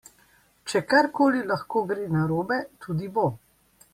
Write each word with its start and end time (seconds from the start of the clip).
Če 0.71 0.79
karkoli 0.93 1.43
lahko 1.51 1.83
gre 1.91 2.09
narobe, 2.15 2.59
tudi 2.87 3.13
bo. 3.19 3.29